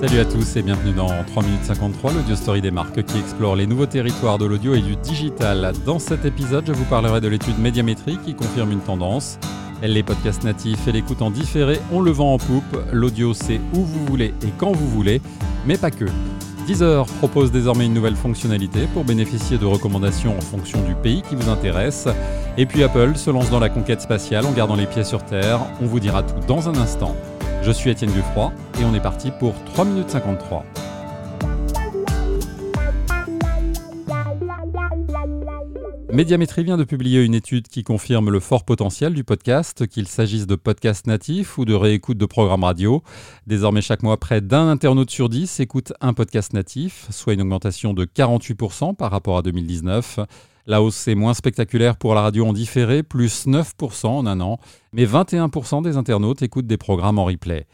Salut 0.00 0.20
à 0.20 0.24
tous 0.24 0.54
et 0.54 0.62
bienvenue 0.62 0.92
dans 0.92 1.08
3 1.24 1.42
minutes 1.42 1.64
53, 1.64 2.12
l'audio 2.12 2.36
story 2.36 2.60
des 2.60 2.70
marques 2.70 3.02
qui 3.02 3.18
explore 3.18 3.56
les 3.56 3.66
nouveaux 3.66 3.86
territoires 3.86 4.38
de 4.38 4.46
l'audio 4.46 4.74
et 4.74 4.80
du 4.80 4.94
digital. 4.94 5.72
Dans 5.84 5.98
cet 5.98 6.24
épisode, 6.24 6.64
je 6.68 6.72
vous 6.72 6.84
parlerai 6.84 7.20
de 7.20 7.26
l'étude 7.26 7.58
médiamétrie 7.58 8.16
qui 8.24 8.34
confirme 8.34 8.70
une 8.70 8.80
tendance. 8.80 9.40
Les 9.82 10.04
podcasts 10.04 10.44
natifs 10.44 10.86
et 10.86 10.92
l'écoute 10.92 11.20
en 11.20 11.32
différé, 11.32 11.80
on 11.90 12.00
le 12.00 12.12
vend 12.12 12.34
en 12.34 12.38
poupe. 12.38 12.78
L'audio, 12.92 13.34
c'est 13.34 13.60
où 13.74 13.80
vous 13.80 14.06
voulez 14.06 14.32
et 14.44 14.52
quand 14.56 14.70
vous 14.70 14.88
voulez, 14.88 15.20
mais 15.66 15.76
pas 15.76 15.90
que. 15.90 16.06
Deezer 16.68 17.04
propose 17.18 17.50
désormais 17.50 17.86
une 17.86 17.94
nouvelle 17.94 18.14
fonctionnalité 18.14 18.86
pour 18.94 19.02
bénéficier 19.02 19.58
de 19.58 19.66
recommandations 19.66 20.38
en 20.38 20.42
fonction 20.42 20.80
du 20.82 20.94
pays 20.94 21.22
qui 21.22 21.34
vous 21.34 21.50
intéresse. 21.50 22.06
Et 22.56 22.66
puis 22.66 22.84
Apple 22.84 23.16
se 23.16 23.30
lance 23.30 23.50
dans 23.50 23.58
la 23.58 23.68
conquête 23.68 24.00
spatiale 24.00 24.46
en 24.46 24.52
gardant 24.52 24.76
les 24.76 24.86
pieds 24.86 25.02
sur 25.02 25.24
Terre. 25.24 25.58
On 25.82 25.86
vous 25.86 25.98
dira 25.98 26.22
tout 26.22 26.38
dans 26.46 26.68
un 26.68 26.76
instant. 26.76 27.16
Je 27.62 27.72
suis 27.72 27.90
Étienne 27.90 28.10
Guffroy 28.10 28.52
et 28.80 28.84
on 28.84 28.94
est 28.94 29.00
parti 29.00 29.30
pour 29.30 29.54
3 29.64 29.84
minutes 29.84 30.10
53. 30.10 30.64
Médiamétrie 36.10 36.64
vient 36.64 36.78
de 36.78 36.84
publier 36.84 37.22
une 37.22 37.34
étude 37.34 37.68
qui 37.68 37.84
confirme 37.84 38.30
le 38.30 38.40
fort 38.40 38.64
potentiel 38.64 39.12
du 39.12 39.24
podcast, 39.24 39.86
qu'il 39.86 40.08
s'agisse 40.08 40.46
de 40.46 40.56
podcasts 40.56 41.06
natifs 41.06 41.58
ou 41.58 41.66
de 41.66 41.74
réécoute 41.74 42.16
de 42.16 42.24
programmes 42.24 42.64
radio. 42.64 43.02
Désormais, 43.46 43.82
chaque 43.82 44.02
mois, 44.02 44.16
près 44.16 44.40
d'un 44.40 44.68
internaute 44.68 45.10
sur 45.10 45.28
dix 45.28 45.60
écoute 45.60 45.92
un 46.00 46.14
podcast 46.14 46.54
natif, 46.54 47.06
soit 47.10 47.34
une 47.34 47.42
augmentation 47.42 47.92
de 47.92 48.06
48% 48.06 48.96
par 48.96 49.10
rapport 49.10 49.36
à 49.36 49.42
2019. 49.42 50.20
La 50.68 50.82
hausse 50.82 51.08
est 51.08 51.14
moins 51.14 51.32
spectaculaire 51.32 51.96
pour 51.96 52.14
la 52.14 52.20
radio 52.20 52.46
en 52.46 52.52
différé, 52.52 53.02
plus 53.02 53.46
9% 53.46 54.06
en 54.06 54.26
un 54.26 54.38
an, 54.42 54.60
mais 54.92 55.06
21% 55.06 55.82
des 55.82 55.96
internautes 55.96 56.42
écoutent 56.42 56.66
des 56.66 56.76
programmes 56.76 57.18
en 57.18 57.24
replay. 57.24 57.66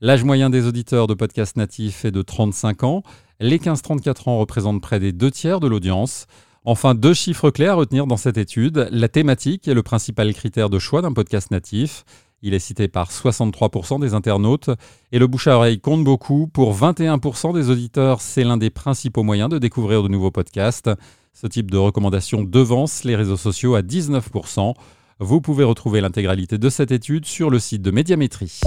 L'âge 0.00 0.24
moyen 0.24 0.50
des 0.50 0.66
auditeurs 0.66 1.06
de 1.06 1.14
podcasts 1.14 1.56
natifs 1.56 2.04
est 2.04 2.10
de 2.10 2.22
35 2.22 2.82
ans. 2.82 3.02
Les 3.38 3.58
15-34 3.58 4.28
ans 4.28 4.38
représentent 4.38 4.82
près 4.82 4.98
des 4.98 5.12
deux 5.12 5.30
tiers 5.30 5.60
de 5.60 5.68
l'audience. 5.68 6.26
Enfin, 6.64 6.96
deux 6.96 7.14
chiffres 7.14 7.50
clés 7.50 7.68
à 7.68 7.74
retenir 7.74 8.08
dans 8.08 8.16
cette 8.16 8.36
étude. 8.36 8.88
La 8.90 9.06
thématique 9.06 9.68
est 9.68 9.74
le 9.74 9.84
principal 9.84 10.34
critère 10.34 10.70
de 10.70 10.80
choix 10.80 11.02
d'un 11.02 11.12
podcast 11.12 11.52
natif. 11.52 12.04
Il 12.42 12.52
est 12.52 12.58
cité 12.58 12.88
par 12.88 13.12
63% 13.12 14.00
des 14.00 14.12
internautes. 14.14 14.70
Et 15.12 15.20
le 15.20 15.28
bouche 15.28 15.46
à 15.46 15.56
oreille 15.56 15.78
compte 15.78 16.02
beaucoup. 16.02 16.48
Pour 16.48 16.74
21% 16.74 17.54
des 17.54 17.70
auditeurs, 17.70 18.20
c'est 18.20 18.42
l'un 18.42 18.56
des 18.56 18.70
principaux 18.70 19.22
moyens 19.22 19.50
de 19.50 19.58
découvrir 19.58 20.02
de 20.02 20.08
nouveaux 20.08 20.32
podcasts. 20.32 20.90
Ce 21.32 21.46
type 21.46 21.70
de 21.70 21.78
recommandation 21.78 22.42
devance 22.42 23.04
les 23.04 23.16
réseaux 23.16 23.36
sociaux 23.36 23.74
à 23.74 23.82
19%. 23.82 24.74
Vous 25.20 25.40
pouvez 25.40 25.64
retrouver 25.64 26.00
l'intégralité 26.00 26.58
de 26.58 26.68
cette 26.68 26.90
étude 26.90 27.24
sur 27.24 27.50
le 27.50 27.58
site 27.58 27.82
de 27.82 27.90
Médiamétrie. 27.90 28.60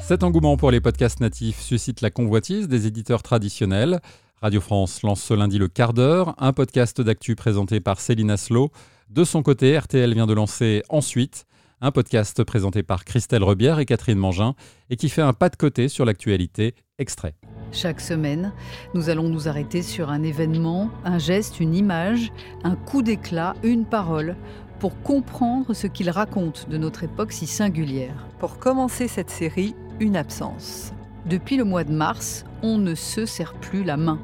Cet 0.00 0.24
engouement 0.24 0.56
pour 0.56 0.70
les 0.70 0.80
podcasts 0.80 1.20
natifs 1.20 1.60
suscite 1.60 2.00
la 2.00 2.10
convoitise 2.10 2.66
des 2.66 2.86
éditeurs 2.86 3.22
traditionnels. 3.22 4.00
Radio 4.40 4.60
France 4.60 5.02
lance 5.02 5.22
ce 5.22 5.34
lundi 5.34 5.58
le 5.58 5.68
quart 5.68 5.92
d'heure, 5.92 6.34
un 6.38 6.52
podcast 6.52 7.00
d'actu 7.00 7.36
présenté 7.36 7.78
par 7.78 8.00
Céline 8.00 8.30
Aslo. 8.30 8.70
De 9.10 9.22
son 9.22 9.42
côté, 9.42 9.78
RTL 9.78 10.14
vient 10.14 10.26
de 10.26 10.32
lancer 10.32 10.82
Ensuite, 10.88 11.44
un 11.80 11.92
podcast 11.92 12.42
présenté 12.44 12.82
par 12.82 13.04
Christelle 13.04 13.42
Rebière 13.42 13.78
et 13.78 13.86
Catherine 13.86 14.18
Mangin 14.18 14.54
et 14.88 14.96
qui 14.96 15.08
fait 15.08 15.22
un 15.22 15.32
pas 15.32 15.48
de 15.48 15.56
côté 15.56 15.88
sur 15.88 16.04
l'actualité. 16.04 16.74
Extrait. 17.00 17.34
Chaque 17.72 18.00
semaine, 18.02 18.52
nous 18.92 19.08
allons 19.08 19.30
nous 19.30 19.48
arrêter 19.48 19.80
sur 19.80 20.10
un 20.10 20.22
événement, 20.22 20.90
un 21.04 21.18
geste, 21.18 21.58
une 21.58 21.74
image, 21.74 22.30
un 22.62 22.76
coup 22.76 23.00
d'éclat, 23.00 23.54
une 23.62 23.86
parole, 23.86 24.36
pour 24.80 25.00
comprendre 25.00 25.72
ce 25.72 25.86
qu'il 25.86 26.10
raconte 26.10 26.68
de 26.68 26.76
notre 26.76 27.02
époque 27.02 27.32
si 27.32 27.46
singulière. 27.46 28.26
Pour 28.38 28.58
commencer 28.58 29.08
cette 29.08 29.30
série, 29.30 29.74
une 29.98 30.14
absence. 30.14 30.92
Depuis 31.24 31.56
le 31.56 31.64
mois 31.64 31.84
de 31.84 31.92
mars, 31.92 32.44
on 32.62 32.76
ne 32.76 32.94
se 32.94 33.24
serre 33.24 33.54
plus 33.54 33.82
la 33.82 33.96
main. 33.96 34.18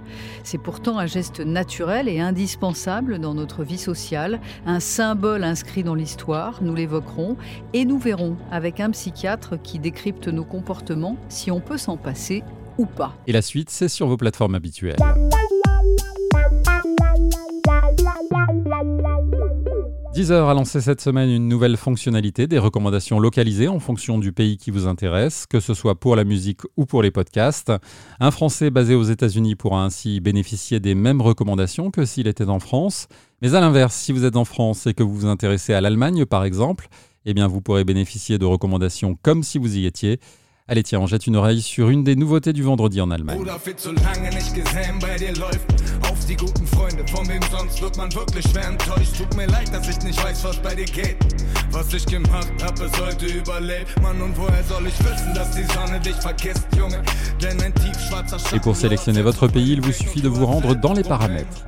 C'est 0.45 0.59
pourtant 0.59 0.99
un 0.99 1.07
geste 1.07 1.41
naturel 1.41 2.09
et 2.09 2.21
indispensable 2.21 3.19
dans 3.19 3.33
notre 3.33 3.65
vie 3.65 3.79
sociale, 3.79 4.41
un 4.67 4.81
symbole 4.81 5.45
inscrit 5.45 5.83
dans 5.83 5.95
l'histoire, 5.95 6.63
nous 6.63 6.75
l'évoquerons, 6.75 7.37
et 7.73 7.87
nous 7.87 7.99
verrons 7.99 8.37
avec 8.51 8.81
un 8.81 8.91
psychiatre 8.91 9.61
qui 9.63 9.79
décrypte 9.79 10.29
nos 10.29 10.45
comportements 10.45 11.17
si 11.29 11.51
on 11.51 11.61
peut 11.61 11.79
s'en 11.79 11.97
passer 11.97 12.43
Et 13.27 13.33
la 13.33 13.43
suite, 13.43 13.71
c'est 13.71 13.89
sur 13.89 14.07
vos 14.07 14.17
plateformes 14.17 14.55
habituelles. 14.55 14.97
Deezer 20.17 20.49
a 20.49 20.55
lancé 20.55 20.81
cette 20.81 21.03
semaine 21.03 21.29
une 21.29 21.47
nouvelle 21.47 21.77
fonctionnalité, 21.77 22.47
des 22.47 22.59
recommandations 22.59 23.21
localisées 23.21 23.69
en 23.69 23.79
fonction 23.81 24.19
du 24.19 24.33
pays 24.33 24.57
qui 24.57 24.71
vous 24.71 24.87
intéresse, 24.87 25.45
que 25.47 25.61
ce 25.61 25.75
soit 25.75 25.95
pour 26.01 26.17
la 26.17 26.25
musique 26.25 26.61
ou 26.79 26.87
pour 26.87 27.03
les 27.03 27.11
podcasts. 27.11 27.71
Un 28.19 28.31
Français 28.31 28.71
basé 28.71 28.95
aux 28.95 29.03
États-Unis 29.03 29.57
pourra 29.57 29.85
ainsi 29.85 30.21
bénéficier 30.21 30.81
des 30.81 30.95
mêmes 30.95 31.21
recommandations 31.21 31.91
que 31.91 32.07
s'il 32.07 32.29
était 32.29 32.49
en 32.49 32.61
France. 32.61 33.09
Mais 33.43 33.55
à 33.55 33.61
l'inverse, 33.61 33.95
si 33.95 34.13
vous 34.13 34.25
êtes 34.25 34.37
en 34.37 34.47
France 34.47 34.87
et 34.87 34.95
que 34.95 35.03
vous 35.03 35.15
vous 35.15 35.27
intéressez 35.27 35.75
à 35.75 35.83
l'Allemagne 35.83 36.25
par 36.25 36.45
exemple, 36.45 36.89
eh 37.27 37.35
bien 37.35 37.47
vous 37.47 37.61
pourrez 37.61 37.85
bénéficier 37.85 38.39
de 38.39 38.47
recommandations 38.47 39.19
comme 39.21 39.43
si 39.43 39.59
vous 39.59 39.77
y 39.77 39.85
étiez. 39.85 40.19
Allez 40.69 40.83
tiens, 40.83 40.99
on 40.99 41.07
jette 41.07 41.29
une 41.29 41.37
oreille 41.37 41.63
sur 41.63 41.91
une 41.91 42.03
des 42.03 42.17
nouveautés 42.17 42.53
du 42.53 42.65
vendredi 42.65 43.01
en 43.01 43.13
Allemagne. 43.13 43.39
Et 58.53 58.59
pour 58.59 58.75
sélectionner 58.75 59.23
votre 59.23 59.47
pays, 59.47 59.71
il 59.71 59.81
vous 59.81 59.93
suffit 59.93 60.21
de 60.21 60.29
vous 60.29 60.47
rendre 60.47 60.75
dans 60.75 60.95
les 60.95 61.05
paramètres. 61.05 61.65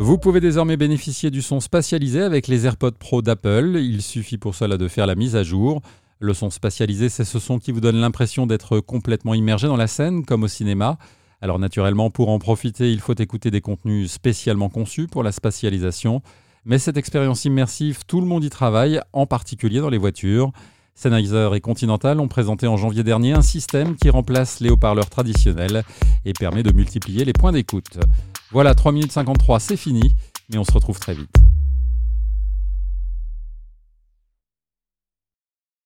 Vous 0.00 0.16
pouvez 0.16 0.38
désormais 0.38 0.76
bénéficier 0.76 1.28
du 1.32 1.42
son 1.42 1.58
spatialisé 1.58 2.22
avec 2.22 2.46
les 2.46 2.66
AirPods 2.66 2.92
Pro 2.92 3.20
d'Apple. 3.20 3.78
Il 3.80 4.00
suffit 4.00 4.38
pour 4.38 4.54
cela 4.54 4.76
de 4.76 4.86
faire 4.86 5.08
la 5.08 5.16
mise 5.16 5.34
à 5.34 5.42
jour. 5.42 5.82
Le 6.20 6.34
son 6.34 6.50
spatialisé, 6.50 7.08
c'est 7.08 7.24
ce 7.24 7.40
son 7.40 7.58
qui 7.58 7.72
vous 7.72 7.80
donne 7.80 7.96
l'impression 7.96 8.46
d'être 8.46 8.78
complètement 8.78 9.34
immergé 9.34 9.66
dans 9.66 9.76
la 9.76 9.88
scène, 9.88 10.24
comme 10.24 10.44
au 10.44 10.48
cinéma. 10.48 10.98
Alors 11.42 11.58
naturellement, 11.58 12.10
pour 12.10 12.28
en 12.28 12.38
profiter, 12.38 12.92
il 12.92 13.00
faut 13.00 13.16
écouter 13.16 13.50
des 13.50 13.60
contenus 13.60 14.12
spécialement 14.12 14.68
conçus 14.68 15.08
pour 15.08 15.24
la 15.24 15.32
spatialisation. 15.32 16.22
Mais 16.64 16.78
cette 16.78 16.96
expérience 16.96 17.44
immersive, 17.44 18.04
tout 18.06 18.20
le 18.20 18.26
monde 18.28 18.44
y 18.44 18.50
travaille, 18.50 19.00
en 19.12 19.26
particulier 19.26 19.80
dans 19.80 19.90
les 19.90 19.98
voitures. 19.98 20.52
Sennheiser 20.94 21.50
et 21.54 21.60
Continental 21.60 22.20
ont 22.20 22.28
présenté 22.28 22.68
en 22.68 22.76
janvier 22.76 23.02
dernier 23.02 23.32
un 23.32 23.42
système 23.42 23.96
qui 23.96 24.10
remplace 24.10 24.60
les 24.60 24.70
haut-parleurs 24.70 25.10
traditionnels 25.10 25.82
et 26.24 26.34
permet 26.34 26.62
de 26.62 26.72
multiplier 26.72 27.24
les 27.24 27.32
points 27.32 27.52
d'écoute. 27.52 27.98
Voilà, 28.50 28.74
3 28.74 28.92
minutes 28.92 29.12
53, 29.12 29.60
c'est 29.60 29.76
fini, 29.76 30.14
mais 30.50 30.58
on 30.58 30.64
se 30.64 30.72
retrouve 30.72 30.98
très 30.98 31.14
vite. 31.14 31.28